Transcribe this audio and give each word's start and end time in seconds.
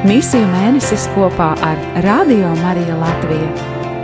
Misiju 0.00 0.46
mēnesis 0.48 1.02
kopā 1.12 1.50
ar 1.60 1.80
Radio 2.00 2.48
Mariju 2.56 2.94
Latviju. 2.96 3.48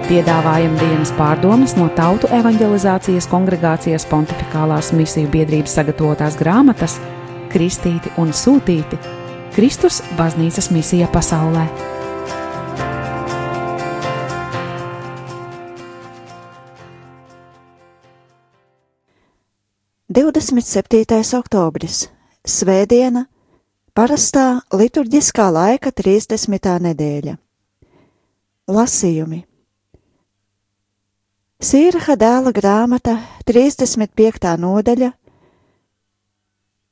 Piedāvājam 0.05 0.75
dienas 0.77 1.09
pārdomas 1.17 1.73
no 1.79 1.87
Tautu 1.97 2.29
evanģelizācijas 2.37 3.25
kongregācijas 3.31 4.05
pontificālās 4.11 4.91
misiju 4.93 5.31
biedrības 5.33 5.73
sagatavotās 5.79 6.37
grāmatas 6.37 6.99
Kristīti 7.49 8.13
un 8.21 8.35
Sūtīti- 8.37 8.99
Kristus 9.57 10.03
baznīcas 10.19 10.69
misija 10.69 11.09
pasaulē. 11.09 11.65
Divdesmit 20.13 20.69
septītais 20.69 21.33
oktobris- 21.41 22.11
Svētdiena, 22.57 23.25
parastā 23.97 24.61
liturģiskā 24.77 25.47
laika 25.49 25.89
30. 25.89 26.73
nedēļa. 26.85 27.37
Lasījumi 28.69 29.39
Sīraha 31.63 32.17
dēla 32.21 32.53
grāmata 32.53 33.15
35. 33.49 34.51
nodaļa 34.61 35.09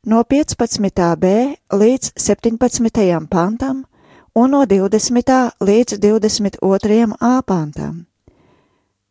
no 0.08 0.22
15b 0.24 1.34
līdz 1.76 2.14
17. 2.16 3.28
pantam 3.28 3.84
un 4.32 4.56
no 4.56 4.62
20. 4.64 5.36
līdz 5.60 6.00
22. 6.00 7.12
a 7.20 7.34
pantam. 7.44 8.06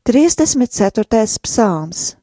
34. 0.10 1.38
psalms 1.46 2.16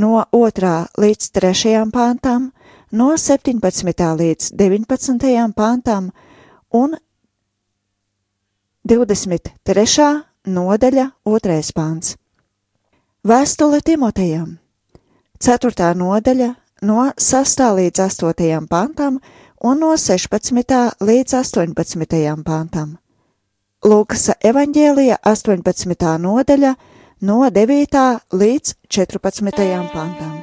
no 0.00 0.24
2. 0.32 0.74
līdz 0.96 1.30
3. 1.36 1.76
pantam, 1.92 2.53
no 2.94 3.16
17. 3.18 4.16
līdz 4.18 4.52
19. 4.54 5.52
pantam 5.54 6.10
un 6.70 6.94
23. 8.84 10.22
nodaļa 10.46 11.06
2. 11.24 11.72
pants. 11.74 12.16
Vēstule 13.24 13.80
Timotejam 13.80 14.58
4. 15.40 15.94
nodaļa 15.98 16.50
no 16.82 17.10
6. 17.18 17.64
līdz 17.80 18.04
8. 18.06 18.68
pantam 18.68 19.18
un 19.64 19.80
no 19.80 19.94
16. 19.96 20.74
līdz 21.00 21.38
18. 21.40 22.44
pantam. 22.44 22.98
Lūkasa 23.84 24.38
evaņģēlija 24.40 25.18
18. 25.24 26.16
nodaļa 26.20 26.74
no 27.20 27.42
9. 27.50 28.06
līdz 28.32 28.74
14. 28.88 29.90
pantam. 29.92 30.33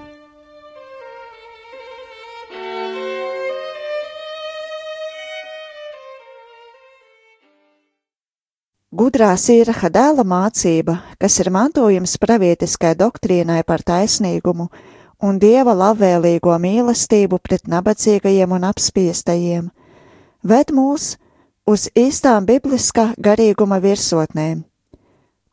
Gudrā 9.02 9.32
sīraha 9.34 9.90
dēla 9.90 10.22
mācība, 10.28 10.94
kas 11.18 11.40
ir 11.42 11.48
mantojums 11.50 12.12
pravietiskai 12.22 12.92
doktrīnai 13.00 13.64
par 13.66 13.82
taisnīgumu 13.82 14.68
un 15.26 15.40
dieva 15.42 15.74
labvēlīgo 15.74 16.54
mīlestību 16.62 17.40
pret 17.42 17.66
nabadzīgajiem 17.72 18.52
un 18.54 18.68
apspiestajiem, 18.68 19.72
ved 20.46 20.74
mūs 20.78 21.08
uz 21.66 21.88
īstām 21.98 22.46
bibliskā 22.46 23.08
garīguma 23.18 23.80
virsotnēm. 23.82 24.60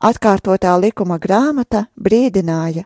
Atkārtotā 0.05 0.75
likuma 0.83 1.17
grāmata 1.17 1.87
brīdināja, 1.97 2.85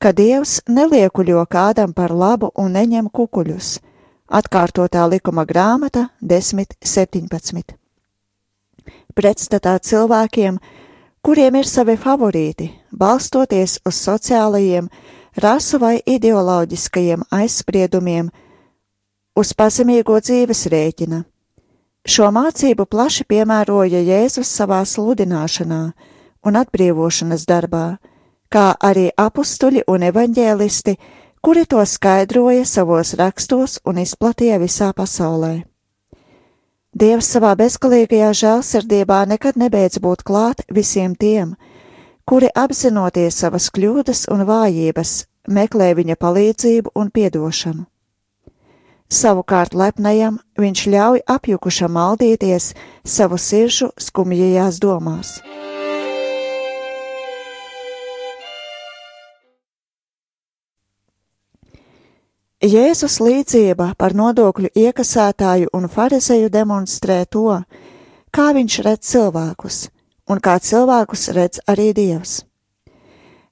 ka 0.00 0.14
Dievs 0.16 0.62
neliekuļo 0.70 1.44
kādam 1.52 1.92
par 1.92 2.16
labu 2.16 2.48
un 2.56 2.72
neņem 2.78 3.12
kukuļus. 3.12 3.74
Atkārtotā 4.40 5.04
likuma 5.12 5.44
grāmata 5.44 6.06
10.17. 6.22 7.77
Pretstatā 9.18 9.72
cilvēkiem, 9.82 10.60
kuriem 11.26 11.56
ir 11.58 11.66
savi 11.66 11.96
favorīti, 11.98 12.68
balstoties 12.94 13.80
uz 13.88 13.96
sociālajiem, 13.98 14.86
rasu 15.42 15.80
vai 15.82 15.96
ideoloģiskajiem 16.06 17.24
aizspriedumiem, 17.34 18.28
uz 19.34 19.50
pazemīgo 19.58 20.20
dzīves 20.22 20.68
rēķina. 20.70 21.24
Šo 22.08 22.28
mācību 22.30 22.86
plaši 22.86 23.26
piemēroja 23.28 24.04
Jēzus 24.06 24.52
savā 24.54 24.84
sludināšanā 24.86 25.80
un 26.46 26.60
atbrīvošanas 26.60 27.42
darbā, 27.50 27.98
kā 28.48 28.68
arī 28.78 29.08
apstuļi 29.18 29.82
un 29.90 30.06
evaņģēlisti, 30.12 30.94
kuri 31.42 31.66
to 31.66 31.82
skaidroja 31.82 32.62
savos 32.64 33.16
rakstos 33.18 33.80
un 33.84 33.98
izplatīja 34.04 34.62
visā 34.62 34.92
pasaulē. 34.94 35.66
Dievs 36.96 37.26
savā 37.28 37.50
bezgalīgajā 37.52 38.30
žēlsirdībā 38.32 39.20
nekad 39.28 39.58
nebeidz 39.60 39.98
būt 40.00 40.22
klāt 40.24 40.62
visiem 40.72 41.12
tiem, 41.14 41.52
kuri 42.24 42.48
apzinoties 42.56 43.36
savas 43.36 43.68
kļūdas 43.68 44.24
un 44.32 44.46
vājības, 44.48 45.26
meklē 45.52 45.92
viņa 46.00 46.16
palīdzību 46.16 46.96
un 46.96 47.10
piedošanu. 47.12 47.84
Savukārt 49.08 49.76
lepnajam 49.76 50.40
viņš 50.56 50.86
ļauj 50.88 51.22
apjukušam 51.28 51.92
maldīties 51.92 52.72
savu 53.04 53.36
sirdžu 53.36 53.92
skumjajās 54.00 54.80
domās. 54.80 55.38
Jēzus 62.58 63.20
līdzība 63.22 63.92
par 63.94 64.16
nodokļu 64.18 64.72
iekasētāju 64.74 65.68
un 65.78 65.84
farizeju 65.86 66.48
demonstrē 66.50 67.20
to, 67.30 67.60
kā 68.34 68.46
viņš 68.50 68.78
redz 68.82 69.10
cilvēkus, 69.12 69.76
un 70.26 70.40
kā 70.42 70.56
cilvēkus 70.58 71.28
redz 71.36 71.60
arī 71.70 71.92
Dievs. 71.94 72.40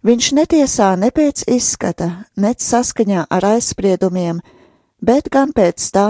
Viņš 0.03 0.31
netiesā 0.35 0.89
ne 0.99 1.13
pēc 1.15 1.45
izskata, 1.47 2.27
ne 2.35 2.51
saskaņā 2.59 3.29
ar 3.31 3.47
aizspriedumiem, 3.47 4.41
bet 4.99 5.31
gan 5.31 5.53
pēc 5.55 5.87
tā, 5.95 6.09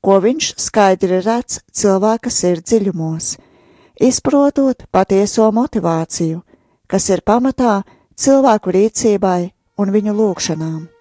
ko 0.00 0.16
viņš 0.24 0.54
skaidri 0.56 1.18
redz 1.20 1.58
cilvēka 1.76 2.32
sirdziļumos, 2.32 3.34
izprotot 4.00 4.86
patieso 4.88 5.50
motivāciju, 5.52 6.40
kas 6.88 7.10
ir 7.12 7.20
pamatā 7.20 7.82
cilvēku 8.16 8.72
rīcībai 8.72 9.50
un 9.76 9.92
viņu 9.92 10.16
lūgšanām. 10.16 10.99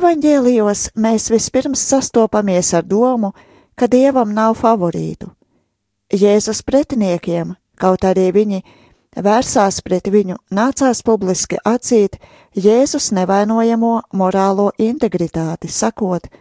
Evanģēlijos 0.00 0.94
mēs 0.96 1.26
vispirms 1.28 1.80
sastopamies 1.90 2.70
ar 2.72 2.86
domu, 2.88 3.34
ka 3.76 3.84
dievam 3.84 4.30
nav 4.32 4.54
favorītu. 4.56 5.28
Jēzus 6.08 6.62
pretiniekiem, 6.64 7.50
kaut 7.76 8.06
arī 8.08 8.30
viņi 8.32 8.62
vērsās 9.12 9.82
pret 9.84 10.08
viņu, 10.08 10.38
nācās 10.56 11.04
publiski 11.04 11.60
atzīt 11.68 12.16
Jēzus 12.56 13.10
nevainojamo 13.12 13.92
morālo 14.16 14.70
integritāti, 14.80 15.68
sakot: 15.68 16.32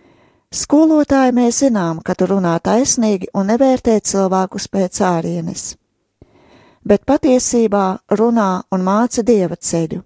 Skolotāji, 0.55 1.35
mēs 1.35 1.59
zinām, 1.59 1.99
ka 1.99 2.15
tu 2.15 2.31
runā 2.31 2.55
taisnīgi 2.63 3.27
un 3.35 3.51
nevērtē 3.51 3.99
cilvēkus 3.99 4.71
pēc 4.71 5.03
ārienes, 5.03 5.73
bet 6.87 7.03
patiesībā 7.03 7.87
runā 8.07 8.51
un 8.71 8.87
māca 8.87 9.19
dieva 9.19 9.59
ceļu. 9.59 10.05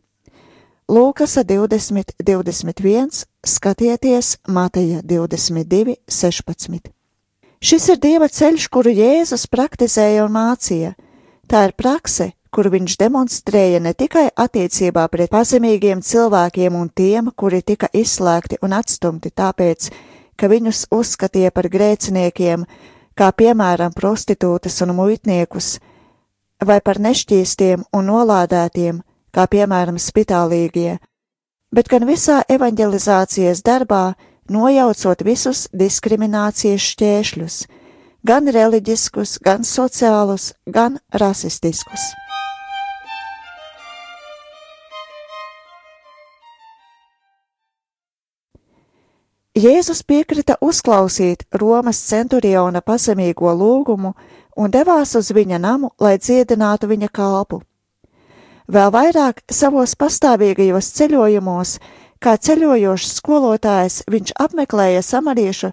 Lūkas 0.91 1.37
20, 1.37 2.11
21, 2.19 3.25
skatieties 3.45 4.37
Mateja 4.47 4.99
22, 5.01 5.95
16. 6.11 6.89
Šis 7.63 7.85
ir 7.87 7.99
Dieva 8.03 8.27
ceļš, 8.27 8.65
kuru 8.67 8.91
Jēzus 8.91 9.45
praktizēja 9.47 10.25
un 10.25 10.33
mācīja. 10.35 10.89
Tā 11.47 11.61
ir 11.69 11.73
prakse, 11.79 12.33
kuru 12.51 12.73
viņš 12.73 12.97
demonstrēja 12.99 13.79
ne 13.79 13.93
tikai 13.95 14.25
attiecībā 14.35 15.05
pret 15.07 15.31
pazemīgiem 15.31 16.01
cilvēkiem 16.03 16.75
un 16.75 16.91
tiem, 16.91 17.31
kuri 17.31 17.61
tika 17.63 17.87
izslēgti 17.95 18.59
un 18.59 18.75
atstumti 18.75 19.31
tāpēc, 19.31 19.87
ka 20.35 20.51
viņus 20.51 20.89
uzskatīja 20.91 21.53
par 21.55 21.71
grēciniekiem, 21.71 22.67
kā 23.15 23.31
piemēram 23.31 23.95
prostitūtas 23.95 24.83
un 24.83 24.91
muitniekus, 24.99 25.77
vai 26.59 26.81
par 26.83 26.99
nešķīstiem 26.99 27.87
un 27.95 28.07
nolādētiem, 28.11 28.99
kā 29.33 29.47
piemēram 29.49 29.97
spitālīgie, 29.97 30.99
bet 31.73 31.89
gan 31.89 32.05
visā 32.07 32.41
evanģelizācijas 32.49 33.63
darbā, 33.65 34.13
nojaucot 34.49 35.23
visus 35.25 35.67
diskriminācijas 35.73 36.89
šķēršļus, 36.93 37.61
gan 38.23 38.51
reliģiskus, 38.53 39.39
gan 39.43 39.65
sociālus, 39.67 40.51
gan 40.65 40.99
rasistiskus. 41.11 42.11
Jēzus 49.53 50.01
piekrita 50.01 50.55
uzklausīt 50.65 51.43
Romas 51.61 51.99
centuriona 52.07 52.81
pazemīgo 52.81 53.51
lūgumu 53.53 54.15
un 54.57 54.73
devās 54.73 55.13
uz 55.15 55.29
viņa 55.29 55.59
namu, 55.61 55.91
lai 56.01 56.17
dziedinātu 56.17 56.89
viņa 56.89 57.09
kalpu. 57.13 57.61
Vēl 58.73 58.89
vairāk 58.89 59.43
savos 59.53 59.93
pastāvīgajos 59.99 60.87
ceļojumos, 60.97 61.75
kā 62.17 62.37
ceļojošs 62.41 63.11
skolotājs 63.19 63.99
viņš 64.09 64.31
apmeklēja 64.39 65.03
samariešu 65.05 65.69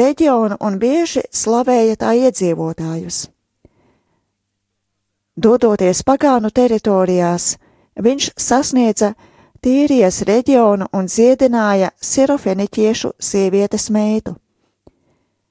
reģionu 0.00 0.56
un 0.64 0.78
bieži 0.80 1.26
slavēja 1.28 1.98
tā 2.00 2.14
iedzīvotājus. 2.16 3.26
Dodoties 5.36 6.00
pagānu 6.06 6.48
teritorijās, 6.54 7.56
viņš 8.00 8.30
sasniedza 8.40 9.12
Tīrijas 9.60 10.22
reģionu 10.24 10.88
un 10.96 11.12
dziedināja 11.12 11.90
sirofeniķiešu 12.00 13.12
sievietes 13.20 13.90
meitu. 13.92 14.38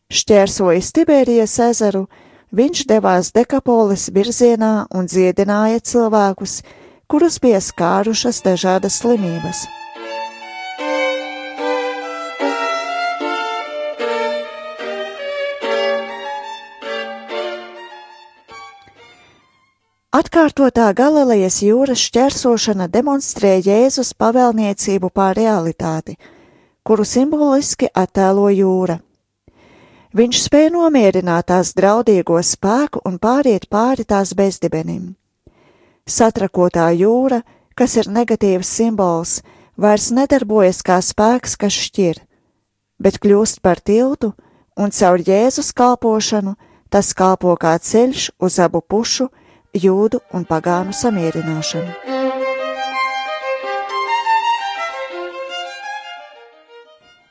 Šķērsojis 0.09 0.89
Tiberijas 0.97 1.53
ezeru, 1.62 2.07
viņš 2.50 2.88
devās 2.89 3.30
Dekapolis 3.36 4.07
virzienā 4.09 4.88
un 4.89 5.06
dziedināja 5.06 5.83
cilvēkus, 5.86 6.63
kurus 7.10 7.40
bija 7.42 7.58
skārušas 7.58 8.44
dažādas 8.46 9.00
slimības. 9.02 9.66
Atkārtotā 20.20 20.92
Galilejas 20.94 21.62
jūras 21.66 22.02
šķērsošana 22.10 22.86
demonstrē 22.94 23.56
Jēzus 23.66 24.12
pavēlniecību 24.14 25.10
pār 25.10 25.38
realitāti, 25.38 26.18
kuru 26.86 27.06
simboliski 27.06 27.90
attēlo 27.94 28.50
jūra. 28.54 29.00
Viņš 30.14 30.42
spēja 30.46 30.74
nomierināt 30.74 31.50
tās 31.50 31.74
draudīgo 31.78 32.42
spēku 32.42 33.02
un 33.06 33.18
pāriet 33.22 33.70
pāri 33.70 34.06
tās 34.06 34.34
bezdibenim. 34.38 35.16
Satrakotā 36.10 36.90
jūra, 36.98 37.44
kas 37.78 37.96
ir 38.02 38.10
negatīvs 38.10 38.70
simbols, 38.80 39.40
vairs 39.78 40.10
nedarbojas 40.10 40.82
kā 40.82 40.98
spēks, 41.06 41.54
kas 41.62 41.76
šķir, 41.86 42.24
bet 42.98 43.20
kļūst 43.22 43.62
par 43.62 43.80
tiltu, 43.80 44.34
un 44.80 44.90
caur 44.90 45.22
Jēzus 45.22 45.70
kalpošanu 45.78 46.56
tas 46.90 47.14
kalpo 47.14 47.54
kā 47.62 47.78
ceļš 47.78 48.32
uz 48.42 48.58
abu 48.60 48.82
pušu 48.82 49.30
jūdu 49.78 50.24
un 50.34 50.50
pagānu 50.50 50.96
samierināšanu. 50.98 52.18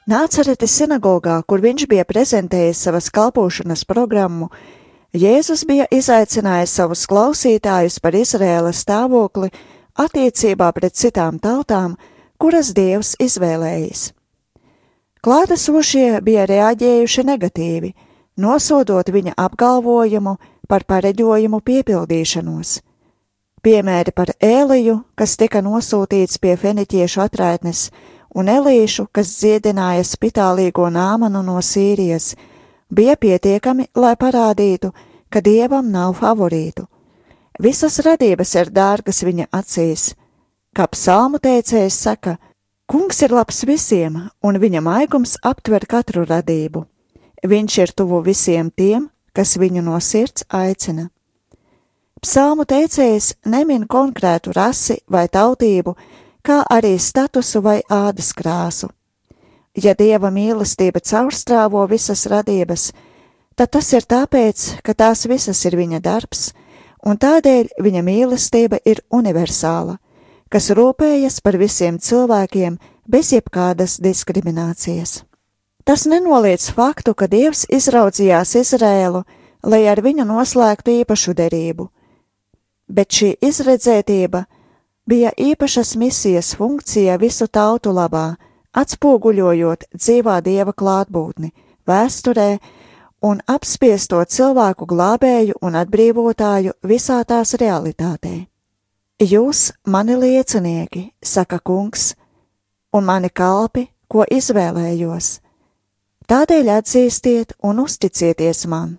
Nācaretes 0.09 0.73
sinagogā, 0.73 1.35
kur 1.45 1.61
viņš 1.61 1.85
bija 1.91 2.07
prezentējis 2.09 2.87
savas 2.87 3.11
kalpošanas 3.13 3.83
programmu, 3.85 4.49
Jēzus 5.17 5.65
bija 5.65 5.87
izaicinājis 5.91 6.75
savus 6.77 7.07
klausītājus 7.09 7.97
par 8.05 8.13
Izrēlas 8.13 8.83
stāvokli 8.85 9.49
attiecībā 9.97 10.69
pret 10.77 10.95
citām 11.01 11.39
tautām, 11.41 11.97
kuras 12.37 12.75
Dievs 12.77 13.15
izvēlējis. 13.17 14.13
Klātesošie 15.25 16.21
bija 16.23 16.45
reaģējuši 16.47 17.25
negatīvi, 17.25 17.95
nosodot 18.37 19.09
viņa 19.09 19.33
apgalvojumu, 19.37 20.37
par 20.69 20.85
pareģojumu 20.85 21.63
piepildīšanos. 21.65 22.75
Piemēri 23.65 24.13
par 24.15 24.35
Ēliju, 24.45 25.01
kas 25.17 25.37
tika 25.41 25.63
nosūtīts 25.65 26.39
pie 26.39 26.55
feniķiešu 26.61 27.23
atraitnes, 27.25 27.89
un 28.37 28.53
Elīšu, 28.53 29.09
kas 29.13 29.33
dziedināja 29.41 30.05
spitālīgo 30.05 30.87
nāmanu 30.93 31.43
no 31.43 31.57
Sīrijas, 31.65 32.35
bija 32.91 33.17
pietiekami, 33.17 33.89
lai 33.95 34.15
parādītu, 34.17 34.93
ka 35.31 35.41
dievam 35.45 35.91
nav 35.93 36.17
favorītu. 36.21 36.87
Visas 37.59 37.99
radības 38.07 38.55
ir 38.55 38.71
dārgas 38.71 39.23
viņa 39.27 39.49
acīs. 39.53 40.13
Kā 40.75 40.87
psalmu 40.87 41.41
teicējs 41.43 41.97
saka, 42.07 42.37
kungs 42.87 43.23
ir 43.23 43.35
labs 43.35 43.65
visiem, 43.67 44.29
un 44.43 44.59
viņa 44.63 44.83
maigums 44.85 45.37
aptver 45.43 45.87
katru 45.91 46.25
radību. 46.29 46.85
Viņš 47.43 47.79
ir 47.79 47.95
tuvu 47.95 48.23
visiem 48.23 48.71
tiem, 48.71 49.09
kas 49.35 49.57
viņu 49.59 49.83
no 49.83 49.99
sirds 50.01 50.47
aicina. 50.49 51.09
Psalmu 52.23 52.65
teicējs 52.67 53.35
nemin 53.47 53.87
konkrētu 53.87 54.53
rasi 54.55 54.99
vai 55.07 55.29
tautību, 55.31 55.95
kā 56.43 56.65
arī 56.67 56.97
statusu 56.99 57.63
vai 57.63 57.79
ādas 57.91 58.33
krāsu. 58.35 58.89
Ja 59.79 59.93
dieva 59.95 60.33
mīlestība 60.35 60.99
caurstrāvo 61.05 61.85
visas 61.87 62.25
radības, 62.27 62.89
tad 63.55 63.71
tas 63.77 63.93
ir 63.95 64.07
tāpēc, 64.11 64.81
ka 64.83 64.95
tās 64.95 65.23
visas 65.31 65.61
ir 65.69 65.77
viņa 65.79 66.01
darbs, 66.03 66.49
un 67.07 67.19
tādēļ 67.21 67.77
viņa 67.85 68.03
mīlestība 68.03 68.81
ir 68.83 69.05
universāla, 69.15 69.99
kas 70.51 70.71
rūpējas 70.75 71.39
par 71.45 71.61
visiem 71.61 72.01
cilvēkiem 72.03 72.79
bez 73.07 73.31
jebkādas 73.37 74.01
diskriminācijas. 74.03 75.23
Tas 75.85 76.09
nenoliedz 76.11 76.73
faktu, 76.75 77.15
ka 77.15 77.29
Dievs 77.31 77.63
izraudzījās 77.71 78.57
Izrēlu, 78.59 79.23
lai 79.63 79.85
ar 79.87 80.03
viņu 80.03 80.27
noslēgtu 80.27 80.99
īpašu 81.05 81.37
derību, 81.39 81.87
bet 82.89 83.15
šī 83.15 83.31
izredzētība 83.47 84.43
bija 85.09 85.31
īpašas 85.39 85.95
misijas 85.97 86.57
funkcija 86.59 87.17
visu 87.23 87.47
tautu 87.47 87.95
labā, 87.95 88.35
atspoguļojot 88.81 89.89
dzīvā 89.95 90.37
Dieva 90.47 90.73
klātbūtni 90.73 91.51
vēsturē 91.89 92.51
un 93.27 93.43
apspiesto 93.47 94.23
cilvēku 94.25 94.87
glābēju 94.87 95.59
un 95.63 95.81
atbrīvotāju 95.83 96.77
visā 96.87 97.19
tās 97.25 97.57
realitātē. 97.59 98.37
Jūs, 99.19 99.73
mani 99.87 100.15
liecinieki, 100.15 101.09
saka 101.23 101.59
kungs, 101.59 102.13
un 102.95 103.05
mani 103.05 103.31
kalpi, 103.35 103.89
ko 104.09 104.23
izvēlējos 104.31 105.39
Tādēļ 106.29 106.67
atzīstiet 106.69 107.55
un 107.65 107.79
uzticieties 107.81 108.67
man. 108.69 108.99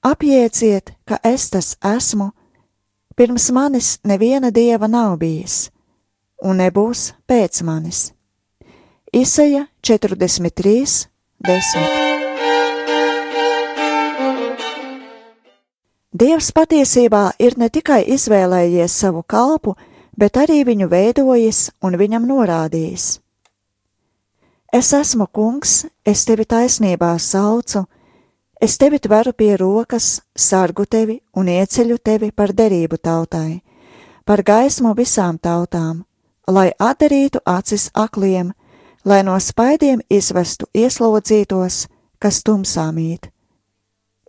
Apieciet, 0.00 0.94
ka 1.04 1.18
es 1.20 1.50
tas 1.52 1.74
esmu, 1.84 2.30
pirms 3.12 3.50
manis 3.52 3.98
neviena 4.00 4.48
dieva 4.48 4.88
nav 4.88 5.18
bijis, 5.20 5.68
un 6.40 6.62
nebūs 6.62 7.10
pēc 7.28 7.60
manis. 7.68 8.15
Isaja 9.16 9.66
43, 9.80 11.08
10. 11.40 11.84
Dievs 16.12 16.50
patiesībā 16.52 17.22
ir 17.40 17.56
ne 17.56 17.70
tikai 17.72 18.02
izvēlējies 18.12 18.92
savu 18.92 19.22
kalpu, 19.24 19.72
bet 20.20 20.36
arī 20.36 20.58
viņu 20.68 20.90
veidojis 20.92 21.60
un 21.80 21.96
viņam 21.96 22.26
norādījis. 22.28 23.06
Es 24.68 24.92
esmu 24.92 25.30
kungs, 25.32 25.86
es 26.04 26.26
tevi 26.28 26.44
taisnībā 26.44 27.14
saucu, 27.16 27.86
es 28.60 28.76
tevi 28.76 29.00
tveru 29.00 29.32
pie 29.32 29.56
rokas, 29.56 30.20
sargu 30.36 30.84
tevi 30.84 31.22
un 31.32 31.48
ieceļu 31.48 31.96
tevi 32.04 32.30
par 32.36 32.52
derību 32.52 33.00
tautai, 33.00 33.62
par 34.28 34.44
gaismu 34.44 34.92
visām 34.92 35.40
tautām, 35.40 36.04
lai 36.52 36.68
atdarītu 36.76 37.40
acis 37.48 37.88
akliem, 37.94 38.52
lai 39.06 39.22
no 39.22 39.38
spaidiem 39.40 40.02
izvestu 40.10 40.66
ieslodzītos, 40.74 41.86
kas 42.18 42.42
tumsā 42.42 42.88
mīt. 42.92 43.30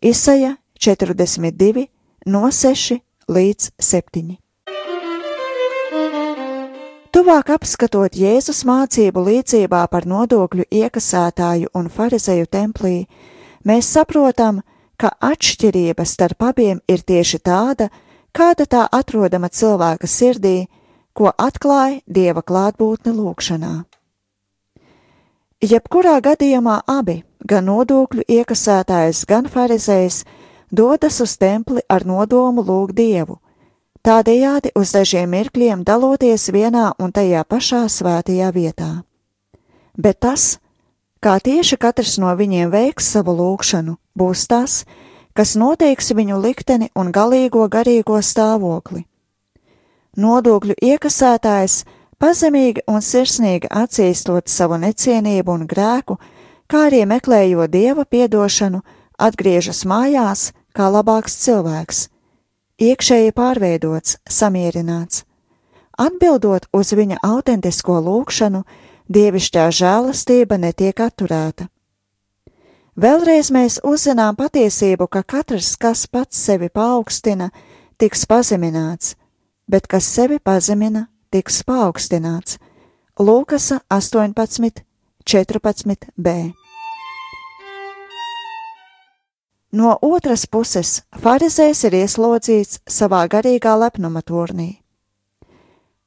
Isaja 0.01 0.55
42, 0.77 1.87
no 2.29 2.45
6 2.53 2.99
līdz 3.27 3.71
7. 3.81 4.37
Tuvāk 7.09 7.49
apskatot 7.55 8.13
Jēzus 8.13 8.61
mācību 8.69 9.23
līdzībā 9.25 9.81
par 9.89 10.05
nodokļu 10.05 10.67
iekasētāju 10.69 11.73
un 11.73 11.89
farizeju 11.89 12.45
templī, 12.45 13.07
mēs 13.65 13.89
saprotam, 13.89 14.61
ka 15.01 15.15
atšķirība 15.17 16.05
starp 16.05 16.45
abiem 16.51 16.83
ir 16.85 17.01
tieši 17.01 17.41
tāda, 17.41 17.89
kāda 18.29 18.69
tā 18.69 18.85
atrodama 18.93 19.49
cilvēka 19.49 20.05
sirdī, 20.05 20.67
ko 21.17 21.33
atklāja 21.33 22.03
dieva 22.05 22.45
klātbūtne 22.45 23.17
lūkšanā. 23.17 23.96
Jebkurā 25.57 26.19
gadījumā 26.21 26.83
abi, 26.85 27.23
gan 27.41 27.65
nodokļu 27.65 28.27
iekasētājs, 28.29 29.23
gan 29.25 29.47
farizējs, 29.49 30.19
dodas 30.69 31.17
uz 31.17 31.33
templi 31.41 31.81
ar 31.89 32.05
nodomu 32.05 32.61
lūgt 32.61 32.93
dievu, 32.93 33.39
tādējādi 34.05 34.75
uz 34.77 34.93
dažiem 34.93 35.33
mirkļiem 35.33 35.81
daloties 35.81 36.51
vienā 36.53 36.91
un 37.01 37.09
tajā 37.09 37.41
pašā 37.49 37.87
svētajā 37.89 38.51
vietā. 38.53 38.91
Bet 39.97 40.19
tas, 40.21 40.59
kā 41.25 41.39
tieši 41.41 41.81
katrs 41.81 42.19
no 42.21 42.29
viņiem 42.37 42.69
veiks 42.69 43.09
savu 43.17 43.33
lūgšanu, 43.41 43.97
būs 44.13 44.45
tas, 44.45 44.83
kas 45.33 45.57
noteiks 45.57 46.13
viņu 46.13 46.37
likteni 46.37 46.91
un 46.93 47.09
galīgo 47.09 47.65
garīgo 47.65 48.21
stāvokli. 48.21 49.07
Nodokļu 50.21 50.77
iekasētājs 50.85 51.81
pazemīgi 52.19 52.83
un 52.87 53.01
sirsnīgi 53.01 53.69
atzīstot 53.69 54.49
savu 54.49 54.79
necienību 54.81 55.53
un 55.53 55.65
grēku, 55.69 56.17
kā 56.67 56.87
arī 56.89 57.05
meklējot 57.05 57.71
dieva 57.71 58.05
piedošanu, 58.05 58.83
atgriežas 59.17 59.85
mājās 59.85 60.51
kā 60.75 60.91
labāks 60.93 61.39
cilvēks 61.45 62.07
iekšēji 62.77 63.33
pārveidots, 63.33 64.17
samierināts. 64.29 65.23
Atbildot 65.97 66.67
uz 66.77 66.93
viņa 66.93 67.17
autentisko 67.25 67.97
lūgšanu, 68.05 68.61
dievišķā 69.09 69.65
žēlastība 69.73 70.59
netiek 70.61 70.99
atturēta. 71.01 71.67
Vēlreiz 72.97 73.49
mēs 73.53 73.79
uzzinām 73.85 74.37
patiesību, 74.37 75.07
ka 75.09 75.23
katrs, 75.23 75.75
kas 75.77 76.05
pats 76.09 76.37
sevi 76.37 76.69
paaugstina, 76.69 77.49
tiks 77.97 78.25
pazemināts, 78.29 79.15
bet 79.69 79.85
kas 79.89 80.05
sevi 80.05 80.39
pazemina, 80.39 81.07
tiks 81.31 81.63
paaugstināts. 81.67 82.57
Lūkasa 83.19 83.81
18, 83.89 84.83
14b. 85.25 86.37
No 89.77 89.97
otras 90.01 90.45
puses, 90.47 91.01
Pharizējs 91.19 91.83
ir 91.89 91.95
ieslodzīts 91.99 92.79
savā 92.87 93.25
garīgā 93.27 93.73
lepnuma 93.75 94.21
turnī. 94.23 94.77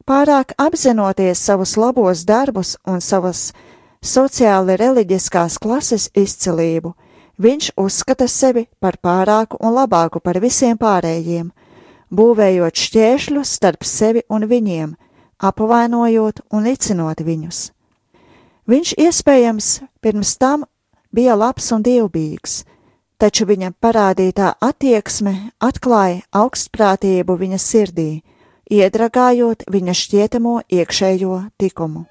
Pārāk 0.08 0.54
apzinoties 0.58 1.38
savus 1.38 1.76
labos 1.76 2.24
darbus 2.26 2.72
un 2.88 3.02
savas 3.04 3.50
sociāli 4.00 4.78
reliģiskās 4.80 5.58
klases 5.60 6.08
izcilību, 6.16 6.94
viņš 7.38 7.72
uzskata 7.76 8.26
sevi 8.28 8.64
par 8.80 8.96
pārāku 8.96 9.60
un 9.60 9.76
labāku 9.76 10.24
par 10.24 10.40
visiem 10.40 10.80
pārējiem, 10.80 11.52
būvējot 12.10 12.82
šķēršļus 12.86 13.54
starp 13.60 13.84
sevi 13.84 14.24
un 14.32 14.48
viņiem, 14.48 14.96
apvainojot 15.40 16.44
un 16.52 16.66
nicinot 16.68 17.22
viņus. 17.24 17.70
Viņš 18.70 18.92
iespējams 19.02 19.70
pirms 20.04 20.36
tam 20.38 20.66
bija 21.10 21.34
labs 21.34 21.72
un 21.74 21.82
dievbijīgs, 21.82 22.62
taču 23.18 23.48
viņa 23.48 23.72
parādītā 23.82 24.54
attieksme 24.60 25.34
atklāja 25.58 26.22
augstprātību 26.30 27.36
viņa 27.40 27.58
sirdī, 27.58 28.10
iedragājot 28.70 29.66
viņa 29.66 29.96
šķietamo 30.04 30.60
iekšējo 30.70 31.42
tikumu. 31.58 32.06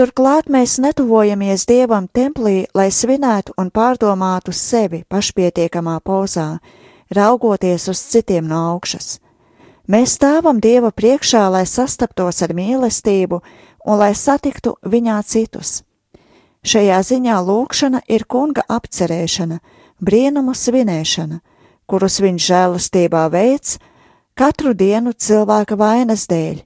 Turklāt 0.00 0.46
mēs 0.48 0.78
netuvojamies 0.80 1.66
Dievam 1.68 2.06
templī, 2.08 2.62
lai 2.72 2.86
svinētu 2.94 3.52
un 3.60 3.68
pārdomātu 3.74 4.54
sevi 4.54 5.02
pašpietiekamā 5.10 5.98
pozā, 6.00 6.60
raugoties 7.10 7.88
uz 7.88 8.00
citiem 8.12 8.46
no 8.48 8.60
augšas. 8.74 9.18
Mēs 9.90 10.14
stāvam 10.18 10.60
Dieva 10.62 10.92
priekšā, 10.94 11.48
lai 11.50 11.64
sastaptos 11.66 12.42
ar 12.46 12.54
mīlestību 12.54 13.40
un 13.86 13.98
lai 13.98 14.12
satiktu 14.14 14.76
viņā 14.86 15.18
citus. 15.26 15.82
Šajā 16.62 17.00
ziņā 17.02 17.38
lūkšana 17.42 18.02
ir 18.06 18.26
kunga 18.28 18.62
apcerēšana, 18.68 19.58
brīnumu 19.98 20.54
svinēšana, 20.54 21.40
kurus 21.88 22.20
viņš 22.20 22.48
žēlastībā 22.50 23.24
veids 23.32 23.78
katru 24.36 24.74
dienu 24.76 25.12
cilvēka 25.12 25.76
vainas 25.76 26.26
dēļ, 26.30 26.60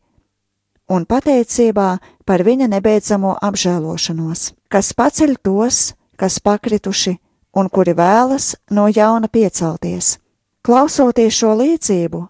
un 0.90 1.06
pateicībā 1.06 1.88
par 2.26 2.44
viņa 2.44 2.68
nebeidzamo 2.74 3.38
apžēlošanos, 3.40 4.52
kas 4.68 4.92
paceļ 4.92 5.36
tos, 5.42 5.94
kas 6.20 6.40
pakrituši 6.44 7.16
un 7.54 7.70
kuri 7.70 7.94
vēlas 7.96 8.54
no 8.70 8.86
jauna 8.90 9.30
piecelties. 9.30 10.18
Klausoties 10.64 11.36
šo 11.36 11.52
līdzību, 11.60 12.22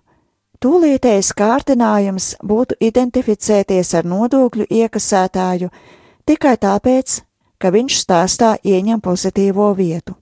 Tūlītējs 0.64 1.34
kārtinājums 1.36 2.26
būtu 2.40 2.78
identificēties 2.80 3.90
ar 3.98 4.06
nodokļu 4.08 4.64
iekasētāju 4.72 5.68
tikai 6.24 6.54
tāpēc, 6.56 7.18
ka 7.60 7.72
viņš 7.74 7.98
stāstā 8.00 8.54
ieņem 8.64 9.02
pozitīvo 9.04 9.68
vietu. 9.76 10.16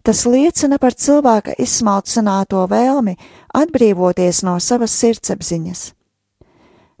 Tas 0.00 0.24
liecina 0.24 0.78
par 0.80 0.96
cilvēka 0.96 1.58
izsmalcināto 1.60 2.64
vēlmi 2.72 3.18
atbrīvoties 3.52 4.42
no 4.48 4.56
savas 4.64 4.96
sirdsapziņas. 4.96 5.86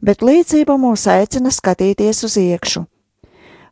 Bet 0.04 0.20
līdzība 0.20 0.76
mūs 0.76 1.08
aicina 1.08 1.48
skatīties 1.48 2.26
uz 2.28 2.36
iekšu, 2.36 2.84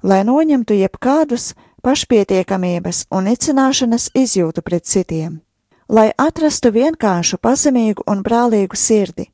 lai 0.01 0.25
noņemtu 0.25 0.81
jebkādus 0.81 1.53
pašpietiekamības 1.85 3.11
un 3.13 3.29
nicināšanas 3.29 4.15
izjūtu 4.17 4.65
pret 4.65 4.89
citiem 4.89 5.43
lai 5.89 6.11
atrastu 6.19 6.73
vienkāršu, 6.75 7.39
pazemīgu 7.39 8.07
un 8.11 8.23
brālīgu 8.27 8.77
sirdi, 8.77 9.29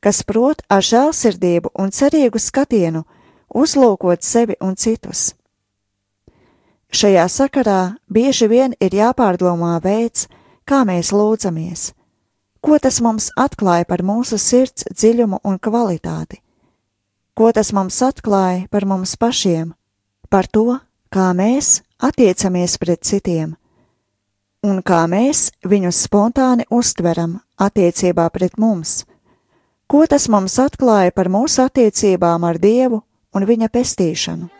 kas 0.00 0.22
prot 0.24 0.62
ar 0.68 0.84
žēlsirdību 0.84 1.72
un 1.78 1.92
cerīgu 1.92 2.40
skatienu 2.40 3.04
uzlūkot 3.54 4.24
sevi 4.24 4.56
un 4.60 4.76
citus. 4.76 5.34
Šajā 6.90 7.26
sakarā 7.30 7.96
bieži 8.10 8.48
vien 8.50 8.72
ir 8.80 8.94
jāpārdomā 8.96 9.76
veids, 9.84 10.26
kā 10.66 10.82
mēs 10.88 11.12
lūdzamies, 11.14 11.92
ko 12.64 12.78
tas 12.82 12.98
mums 13.04 13.30
atklāja 13.38 13.86
par 13.86 14.02
mūsu 14.02 14.38
sirds 14.38 14.88
dziļumu 14.90 15.38
un 15.44 15.60
kvalitāti, 15.62 16.40
ko 17.34 17.52
tas 17.54 17.70
mums 17.76 18.00
atklāja 18.02 18.66
par 18.72 18.88
mums 18.90 19.14
pašiem, 19.16 19.70
par 20.30 20.48
to, 20.50 20.80
kā 21.14 21.30
mēs 21.36 21.82
attiecamies 22.02 22.76
pret 22.82 23.06
citiem, 23.06 23.54
un 24.66 24.82
kā 24.84 25.04
mēs 25.08 25.50
viņus 25.64 26.04
spontāni 26.06 26.66
uztveram 26.70 27.38
attiecībā 27.60 28.28
pret 28.32 28.58
mums, 28.60 29.04
ko 29.88 30.04
tas 30.06 30.28
mums 30.28 30.58
atklāja 30.60 31.14
par 31.16 31.32
mūsu 31.32 31.64
attiecībām 31.64 32.44
ar 32.44 32.60
Dievu 32.60 33.00
un 33.34 33.46
viņa 33.48 33.70
pestīšanu. 33.72 34.50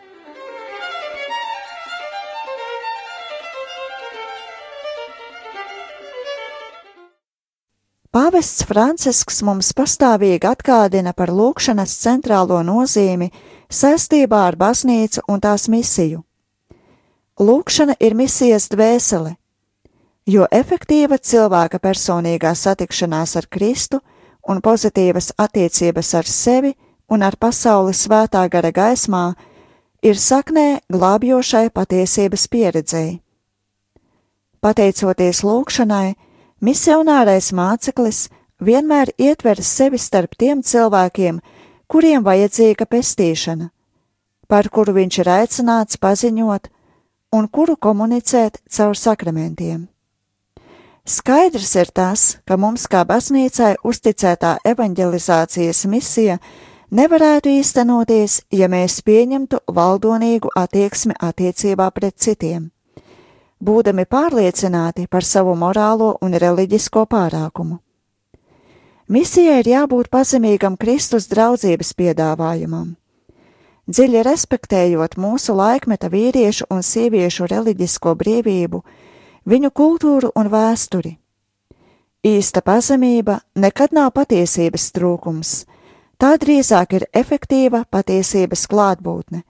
Pāvests 8.11 8.65
Francisks 8.67 9.37
mums 9.47 9.69
pastāvīgi 9.71 10.49
atgādina 10.49 11.13
par 11.15 11.29
lūkšanas 11.31 11.93
centrālo 12.01 12.57
nozīmi 12.67 13.29
saistībā 13.71 14.41
ar 14.49 14.57
baznīcu 14.59 15.23
un 15.31 15.39
tās 15.39 15.69
misiju. 15.71 16.19
Lūkšana 17.39 17.95
ir 18.03 18.17
misijas 18.19 18.67
dvēsele, 18.67 19.37
jo 20.27 20.45
efektīva 20.51 21.17
cilvēka 21.17 21.79
personīgā 21.79 22.53
satikšanās 22.55 23.35
ar 23.39 23.47
Kristu 23.49 24.01
un 24.47 24.61
pozitīvas 24.61 25.33
attiecības 25.37 26.13
ar 26.15 26.27
sevi 26.27 26.73
un 27.09 27.23
ar 27.23 27.35
pasauli 27.39 27.93
svētā 27.93 28.47
gara 28.49 28.71
gaismā 28.71 29.33
ir 30.01 30.17
saknē 30.17 30.81
glābjošai 30.89 31.69
patiesības 31.73 32.47
pieredzēji. 32.47 33.19
Pateicoties 34.61 35.41
lūkšanai, 35.41 36.13
misionārais 36.61 37.49
māceklis 37.51 38.29
vienmēr 38.61 39.09
ietver 39.17 39.61
sevi 39.65 39.97
starp 39.97 40.37
tiem 40.37 40.61
cilvēkiem, 40.61 41.39
kuriem 41.89 42.23
vajadzīga 42.23 42.85
pestīšana, 42.85 43.71
par 44.47 44.69
kuru 44.69 44.93
viņš 44.93 45.17
ir 45.23 45.31
aicināts 45.33 45.97
paziņot 45.97 46.69
un 47.33 47.47
kuru 47.49 47.75
komunicēt 47.75 48.61
caur 48.69 48.95
sakramentiem. 48.95 49.87
Skaidrs 51.05 51.75
ir 51.75 51.89
tas, 51.89 52.37
ka 52.45 52.57
mums 52.61 52.85
kā 52.85 53.01
baznīcai 53.09 53.73
uzticētā 53.81 54.59
evanģelizācijas 54.69 55.85
misija 55.89 56.37
nevarētu 56.93 57.49
īstenoties, 57.57 58.41
ja 58.53 58.69
mēs 58.69 58.99
pieņemtu 59.01 59.63
valdonīgu 59.65 60.51
attieksmi 60.55 61.17
attiecībā 61.17 61.89
pret 61.91 62.19
citiem, 62.21 62.69
būdami 63.57 64.05
pārliecināti 64.05 65.07
par 65.09 65.25
savu 65.25 65.55
morālo 65.57 66.17
un 66.21 66.37
reliģisko 66.37 67.07
pārākumu. 67.09 67.81
Misijai 69.11 69.59
ir 69.59 69.67
jābūt 69.73 70.07
pazemīgam 70.13 70.77
Kristus 70.77 71.25
draudzības 71.27 71.95
piedāvājumam. 71.97 72.93
Dziļi 73.89 74.21
respektējot 74.23 75.17
mūsu 75.17 75.57
laikmeta 75.57 76.07
vīriešu 76.13 76.69
un 76.69 76.85
sieviešu 76.85 77.49
reliģisko 77.49 78.13
brīvību, 78.15 78.79
viņu 79.45 79.71
kultūru 79.71 80.31
un 80.35 80.49
vēsturi. 80.51 81.17
Īsta 82.21 82.61
pazemība 82.61 83.39
nekad 83.57 83.95
nav 83.97 84.11
patiesības 84.13 84.91
trūkums, 84.93 85.53
tā 86.21 86.35
drīzāk 86.37 86.93
ir 86.99 87.07
efektīva 87.13 87.85
patiesības 87.89 88.67
klātbūtne, 88.69 89.41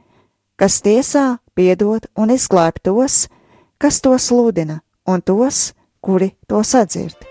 kas 0.55 0.79
tiesā 0.85 1.41
piedod 1.55 2.07
un 2.15 2.31
izglāb 2.31 2.79
tos, 2.83 3.27
kas 3.77 3.99
to 3.99 4.15
sludina, 4.17 4.79
un 5.07 5.21
tos, 5.21 5.73
kuri 5.99 6.31
to 6.47 6.63
sadzird. 6.63 7.30